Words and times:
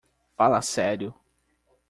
Fala 0.35 0.63
sério! 0.63 1.13